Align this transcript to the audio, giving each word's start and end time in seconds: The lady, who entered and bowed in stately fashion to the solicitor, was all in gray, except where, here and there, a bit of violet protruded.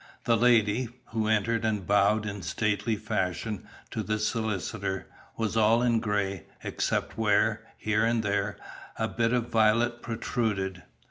The 0.23 0.35
lady, 0.35 0.89
who 1.09 1.27
entered 1.27 1.63
and 1.63 1.85
bowed 1.85 2.25
in 2.25 2.41
stately 2.41 2.95
fashion 2.95 3.67
to 3.91 4.01
the 4.01 4.17
solicitor, 4.17 5.05
was 5.37 5.55
all 5.55 5.83
in 5.83 5.99
gray, 5.99 6.47
except 6.63 7.19
where, 7.19 7.67
here 7.77 8.03
and 8.03 8.23
there, 8.23 8.57
a 8.97 9.07
bit 9.07 9.31
of 9.31 9.49
violet 9.49 10.01
protruded. 10.01 10.81